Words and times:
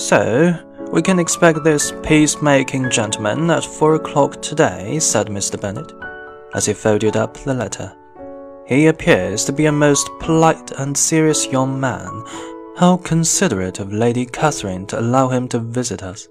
So, 0.00 0.54
we 0.92 1.02
can 1.02 1.18
expect 1.18 1.62
this 1.62 1.92
peacemaking 2.02 2.88
gentleman 2.88 3.50
at 3.50 3.66
four 3.66 3.96
o'clock 3.96 4.40
today, 4.40 4.98
said 4.98 5.26
Mr. 5.26 5.60
Bennet, 5.60 5.92
as 6.54 6.64
he 6.64 6.72
folded 6.72 7.18
up 7.18 7.34
the 7.36 7.52
letter. 7.52 7.94
He 8.66 8.86
appears 8.86 9.44
to 9.44 9.52
be 9.52 9.66
a 9.66 9.72
most 9.72 10.08
polite 10.18 10.72
and 10.78 10.96
serious 10.96 11.46
young 11.48 11.78
man. 11.78 12.24
How 12.78 12.96
considerate 13.04 13.78
of 13.78 13.92
Lady 13.92 14.24
Catherine 14.24 14.86
to 14.86 14.98
allow 14.98 15.28
him 15.28 15.46
to 15.48 15.58
visit 15.58 16.02
us. 16.02 16.28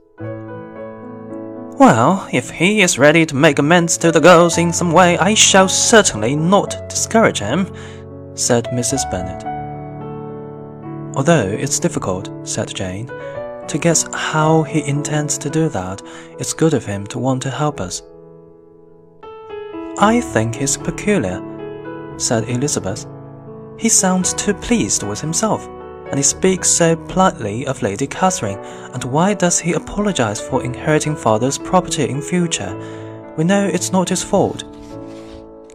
Well, 1.77 2.27
if 2.33 2.49
he 2.49 2.81
is 2.81 2.97
ready 2.97 3.23
to 3.27 3.35
make 3.35 3.59
amends 3.59 3.99
to 3.99 4.11
the 4.11 4.19
girls 4.19 4.57
in 4.57 4.73
some 4.73 4.91
way, 4.91 5.15
I 5.19 5.35
shall 5.35 5.69
certainly 5.69 6.35
not 6.35 6.89
discourage 6.89 7.37
him, 7.37 7.71
said 8.33 8.65
Mrs. 8.73 9.09
Bennet. 9.11 9.45
Although 11.15 11.47
it's 11.47 11.79
difficult, 11.79 12.31
said 12.43 12.73
Jane, 12.73 13.09
to 13.69 13.77
guess 13.77 14.07
how 14.13 14.63
he 14.63 14.87
intends 14.87 15.37
to 15.39 15.49
do 15.49 15.69
that, 15.69 16.01
it's 16.39 16.53
good 16.53 16.73
of 16.73 16.85
him 16.85 17.07
to 17.07 17.19
want 17.19 17.41
to 17.43 17.49
help 17.49 17.79
us. 17.79 18.01
I 19.97 20.21
think 20.21 20.55
he's 20.55 20.77
peculiar, 20.77 21.41
said 22.17 22.49
Elizabeth. 22.49 23.05
He 23.77 23.89
sounds 23.89 24.33
too 24.33 24.53
pleased 24.53 25.03
with 25.03 25.21
himself 25.21 25.67
and 26.09 26.17
he 26.17 26.23
speaks 26.23 26.69
so 26.69 26.95
politely 26.95 27.67
of 27.67 27.83
Lady 27.83 28.07
Catherine, 28.07 28.57
and 28.93 29.03
why 29.03 29.35
does 29.35 29.59
he 29.59 29.73
apologize 29.73 30.41
for 30.41 30.63
inheriting 30.63 31.15
father's 31.15 31.59
property 31.59 32.09
in 32.09 32.19
future? 32.19 32.75
We 33.37 33.43
know 33.43 33.67
it's 33.67 33.91
not 33.91 34.09
his 34.09 34.23
fault. 34.23 34.63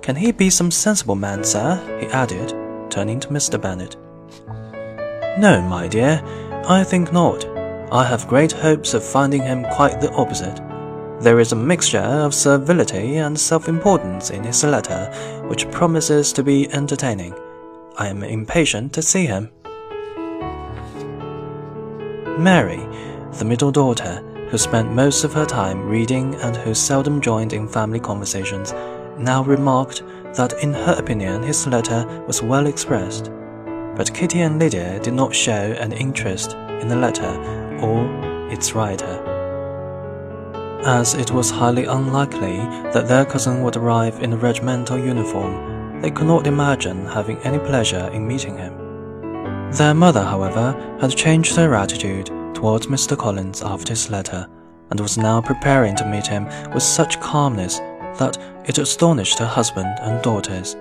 Can 0.02 0.16
he 0.16 0.32
be 0.32 0.50
some 0.50 0.72
sensible 0.72 1.14
man, 1.14 1.44
sir? 1.44 1.80
he 2.00 2.08
added, 2.08 2.52
turning 2.90 3.20
to 3.20 3.28
Mr. 3.28 3.60
Bennet. 3.60 3.96
No, 5.38 5.62
my 5.62 5.86
dear, 5.86 6.20
I 6.66 6.82
think 6.82 7.12
not. 7.12 7.53
I 7.94 8.02
have 8.02 8.26
great 8.26 8.50
hopes 8.50 8.92
of 8.92 9.04
finding 9.04 9.42
him 9.42 9.64
quite 9.66 10.00
the 10.00 10.10
opposite. 10.14 10.60
There 11.20 11.38
is 11.38 11.52
a 11.52 11.66
mixture 11.70 11.98
of 11.98 12.34
servility 12.34 13.18
and 13.18 13.38
self-importance 13.38 14.30
in 14.30 14.42
his 14.42 14.64
letter, 14.64 15.12
which 15.46 15.70
promises 15.70 16.32
to 16.32 16.42
be 16.42 16.68
entertaining. 16.72 17.34
I 17.96 18.08
am 18.08 18.24
impatient 18.24 18.92
to 18.94 19.02
see 19.02 19.26
him. 19.26 19.48
Mary, 22.36 22.84
the 23.38 23.44
middle 23.44 23.70
daughter, 23.70 24.16
who 24.50 24.58
spent 24.58 24.90
most 24.90 25.22
of 25.22 25.32
her 25.32 25.46
time 25.46 25.88
reading 25.88 26.34
and 26.42 26.56
who 26.56 26.74
seldom 26.74 27.20
joined 27.20 27.52
in 27.52 27.68
family 27.68 28.00
conversations, 28.00 28.72
now 29.20 29.44
remarked 29.44 30.02
that 30.34 30.60
in 30.64 30.72
her 30.74 30.96
opinion 30.98 31.44
his 31.44 31.64
letter 31.68 32.04
was 32.26 32.42
well 32.42 32.66
expressed. 32.66 33.30
But 33.94 34.12
Kitty 34.12 34.40
and 34.40 34.58
Lydia 34.58 34.98
did 34.98 35.14
not 35.14 35.32
show 35.32 35.76
an 35.78 35.92
interest 35.92 36.54
in 36.54 36.88
the 36.88 36.96
letter 36.96 37.62
or 37.80 38.50
its 38.50 38.74
writer. 38.74 39.06
Eh? 39.06 39.34
As 40.86 41.14
it 41.14 41.30
was 41.30 41.50
highly 41.50 41.86
unlikely 41.86 42.58
that 42.92 43.08
their 43.08 43.24
cousin 43.24 43.62
would 43.62 43.76
arrive 43.76 44.22
in 44.22 44.32
a 44.32 44.36
regimental 44.36 44.98
uniform, 44.98 46.00
they 46.02 46.10
could 46.10 46.26
not 46.26 46.46
imagine 46.46 47.06
having 47.06 47.38
any 47.38 47.58
pleasure 47.58 48.10
in 48.12 48.28
meeting 48.28 48.58
him. 48.58 49.70
Their 49.72 49.94
mother, 49.94 50.22
however, 50.22 50.98
had 51.00 51.16
changed 51.16 51.56
her 51.56 51.74
attitude 51.74 52.26
towards 52.54 52.86
Mr. 52.86 53.16
Collins 53.16 53.62
after 53.62 53.92
his 53.92 54.10
letter, 54.10 54.46
and 54.90 55.00
was 55.00 55.16
now 55.16 55.40
preparing 55.40 55.96
to 55.96 56.06
meet 56.06 56.26
him 56.26 56.44
with 56.72 56.82
such 56.82 57.20
calmness 57.20 57.78
that 58.18 58.36
it 58.66 58.78
astonished 58.78 59.38
her 59.38 59.46
husband 59.46 59.98
and 60.00 60.22
daughters. 60.22 60.76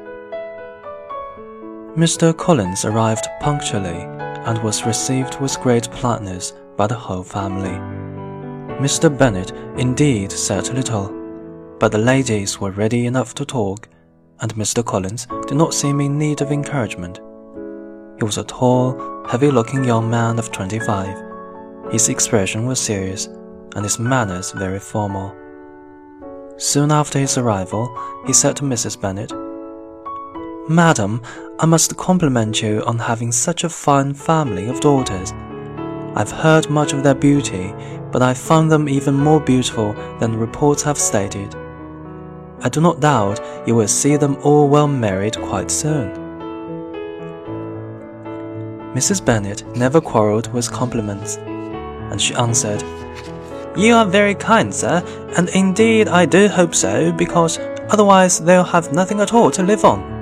Mr. 1.96 2.36
Collins 2.36 2.86
arrived 2.86 3.28
punctually 3.40 4.02
and 4.46 4.62
was 4.64 4.86
received 4.86 5.40
with 5.40 5.60
great 5.62 5.90
politeness 5.92 6.54
by 6.76 6.88
the 6.88 6.96
whole 6.96 7.24
family. 7.24 7.78
Mr. 8.80 9.16
Bennet 9.16 9.52
indeed 9.78 10.32
said 10.32 10.70
little, 10.70 11.12
but 11.80 11.92
the 11.92 11.98
ladies 11.98 12.60
were 12.60 12.72
ready 12.72 13.06
enough 13.06 13.34
to 13.36 13.46
talk, 13.46 13.88
and 14.40 14.54
Mr. 14.56 14.84
Collins 14.84 15.28
did 15.48 15.58
not 15.58 15.74
seem 15.74 16.00
in 16.02 16.18
need 16.18 16.42
of 16.42 16.52
encouragement. 16.52 17.20
He 18.18 18.26
was 18.26 18.38
a 18.38 18.44
tall, 18.44 19.26
heavy-looking 19.28 19.84
young 19.84 20.10
man 20.10 20.40
of 20.40 20.52
twenty-five. 20.52 21.16
His 21.92 22.10
expression 22.10 22.66
was 22.66 22.80
serious, 22.80 23.28
and 23.76 23.84
his 23.84 24.00
manners 24.00 24.52
very 24.52 24.80
formal. 24.80 25.36
Soon 26.58 26.92
after 26.92 27.20
his 27.20 27.38
arrival, 27.38 27.90
he 28.26 28.34
said 28.34 28.56
to 28.58 28.64
Mrs. 28.64 29.00
Bennet, 29.00 29.32
Madam, 30.70 31.22
I 31.60 31.66
must 31.66 31.98
compliment 31.98 32.62
you 32.62 32.82
on 32.86 32.98
having 32.98 33.32
such 33.32 33.64
a 33.64 33.70
fine 33.70 34.14
family 34.14 34.70
of 34.70 34.80
daughters. 34.80 35.34
I've 36.16 36.32
heard 36.32 36.70
much 36.70 36.94
of 36.94 37.04
their 37.04 37.16
beauty, 37.16 37.74
but 38.12 38.22
I 38.22 38.36
found 38.36 38.72
them 38.72 38.88
even 38.88 39.16
more 39.16 39.40
beautiful 39.40 39.94
than 40.20 40.32
the 40.32 40.38
reports 40.38 40.84
have 40.84 40.98
stated. 40.98 41.56
I 42.62 42.70
do 42.70 42.82
not 42.82 43.00
doubt 43.00 43.42
you 43.68 43.74
will 43.74 43.88
see 43.88 44.16
them 44.16 44.38
all 44.44 44.70
well 44.70 44.88
married 44.88 45.36
quite 45.38 45.72
soon. 45.72 46.14
Mrs. 48.94 49.26
Bennet 49.26 49.66
never 49.76 50.00
quarrelled 50.00 50.54
with 50.54 50.72
compliments, 50.72 51.38
and 51.38 52.22
she 52.22 52.36
answered, 52.36 52.84
You 53.76 53.96
are 53.96 54.06
very 54.06 54.36
kind, 54.36 54.72
sir, 54.72 55.04
and 55.36 55.50
indeed 55.50 56.08
I 56.08 56.28
do 56.28 56.48
hope 56.48 56.76
so, 56.76 57.12
because 57.12 57.58
otherwise 57.90 58.40
they'll 58.40 58.64
have 58.64 58.94
nothing 58.94 59.20
at 59.20 59.34
all 59.34 59.50
to 59.50 59.64
live 59.64 59.84
on. 59.84 60.14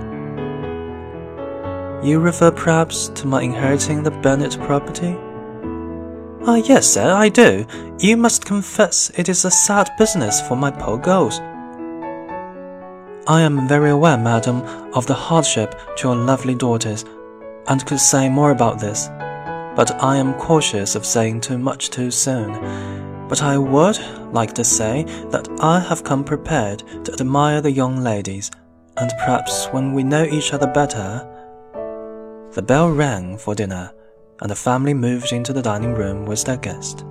You 2.01 2.19
refer 2.19 2.49
perhaps 2.49 3.09
to 3.09 3.27
my 3.27 3.41
inheriting 3.41 4.03
the 4.03 4.11
Bennet 4.11 4.57
property? 4.61 5.17
Ah, 6.43 6.55
yes, 6.55 6.87
sir, 6.87 7.13
I 7.13 7.29
do. 7.29 7.67
You 7.99 8.17
must 8.17 8.45
confess 8.45 9.11
it 9.15 9.29
is 9.29 9.45
a 9.45 9.51
sad 9.51 9.91
business 9.99 10.41
for 10.41 10.55
my 10.55 10.71
poor 10.71 10.97
girls. 10.97 11.39
I 13.27 13.41
am 13.41 13.67
very 13.67 13.91
aware, 13.91 14.17
madam, 14.17 14.63
of 14.95 15.05
the 15.05 15.13
hardship 15.13 15.79
to 15.97 16.07
your 16.07 16.15
lovely 16.15 16.55
daughters 16.55 17.05
and 17.67 17.85
could 17.85 17.99
say 17.99 18.27
more 18.27 18.49
about 18.49 18.79
this, 18.79 19.07
but 19.75 19.91
I 20.03 20.17
am 20.17 20.33
cautious 20.33 20.95
of 20.95 21.05
saying 21.05 21.41
too 21.41 21.59
much 21.59 21.91
too 21.91 22.09
soon. 22.09 22.53
But 23.27 23.43
I 23.43 23.59
would 23.59 23.99
like 24.33 24.53
to 24.53 24.63
say 24.63 25.03
that 25.29 25.47
I 25.61 25.79
have 25.79 26.03
come 26.03 26.23
prepared 26.23 26.83
to 27.05 27.13
admire 27.13 27.61
the 27.61 27.71
young 27.71 27.97
ladies, 27.97 28.49
and 28.97 29.11
perhaps 29.19 29.67
when 29.67 29.93
we 29.93 30.03
know 30.03 30.23
each 30.23 30.53
other 30.53 30.67
better. 30.67 31.27
The 32.53 32.63
bell 32.63 32.89
rang 32.89 33.37
for 33.37 33.53
dinner, 33.53 33.91
and 34.41 34.49
the 34.49 34.55
family 34.55 34.93
moved 34.93 35.31
into 35.31 35.53
the 35.53 35.61
dining 35.61 35.93
room 35.93 36.25
with 36.25 36.43
their 36.43 36.57
guest. 36.57 37.05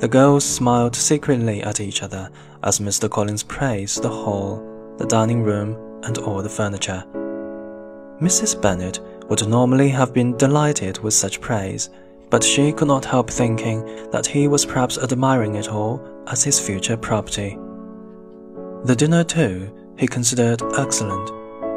The 0.00 0.08
girls 0.08 0.44
smiled 0.44 0.96
secretly 0.96 1.62
at 1.62 1.80
each 1.80 2.02
other 2.02 2.30
as 2.62 2.80
Mr. 2.80 3.08
Collins 3.08 3.42
praised 3.42 4.02
the 4.02 4.08
hall, 4.08 4.94
the 4.98 5.06
dining 5.06 5.42
room, 5.42 5.76
and 6.04 6.18
all 6.18 6.42
the 6.42 6.48
furniture. 6.48 7.04
Mrs. 8.20 8.60
Bennet 8.60 9.00
would 9.28 9.46
normally 9.48 9.88
have 9.88 10.12
been 10.12 10.36
delighted 10.36 10.98
with 10.98 11.14
such 11.14 11.40
praise, 11.40 11.90
but 12.30 12.44
she 12.44 12.72
could 12.72 12.88
not 12.88 13.04
help 13.04 13.30
thinking 13.30 13.84
that 14.10 14.26
he 14.26 14.48
was 14.48 14.66
perhaps 14.66 14.98
admiring 14.98 15.54
it 15.56 15.68
all 15.68 16.00
as 16.28 16.42
his 16.42 16.60
future 16.60 16.96
property. 16.96 17.58
The 18.84 18.96
dinner, 18.96 19.24
too, 19.24 19.70
he 19.98 20.06
considered 20.06 20.62
excellent, 20.76 21.30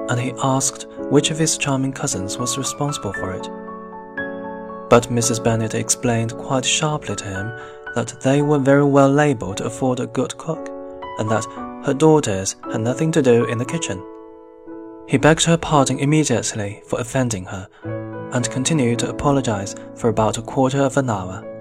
and 0.09 0.19
he 0.19 0.33
asked 0.43 0.87
which 1.09 1.31
of 1.31 1.39
his 1.39 1.57
charming 1.57 1.93
cousins 1.93 2.37
was 2.37 2.57
responsible 2.57 3.13
for 3.13 3.31
it. 3.33 3.47
But 4.89 5.09
Mrs. 5.09 5.43
Bennet 5.43 5.75
explained 5.75 6.37
quite 6.37 6.65
sharply 6.65 7.15
to 7.15 7.25
him 7.25 7.51
that 7.95 8.21
they 8.21 8.41
were 8.41 8.59
very 8.59 8.85
well 8.85 9.19
able 9.19 9.53
to 9.55 9.65
afford 9.65 9.99
a 9.99 10.07
good 10.07 10.37
cook, 10.37 10.69
and 11.19 11.29
that 11.29 11.45
her 11.85 11.93
daughters 11.93 12.55
had 12.71 12.81
nothing 12.81 13.11
to 13.13 13.21
do 13.21 13.45
in 13.45 13.57
the 13.57 13.65
kitchen. 13.65 14.03
He 15.07 15.17
begged 15.17 15.45
her 15.45 15.57
pardon 15.57 15.99
immediately 15.99 16.81
for 16.85 16.99
offending 16.99 17.45
her, 17.45 17.67
and 18.33 18.49
continued 18.49 18.99
to 18.99 19.09
apologize 19.09 19.75
for 19.95 20.09
about 20.09 20.37
a 20.37 20.41
quarter 20.41 20.81
of 20.81 20.97
an 20.97 21.09
hour. 21.09 21.56